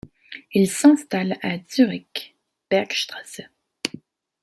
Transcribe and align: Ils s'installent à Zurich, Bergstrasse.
Ils 0.53 0.67
s'installent 0.67 1.37
à 1.43 1.59
Zurich, 1.59 2.35
Bergstrasse. 2.71 3.41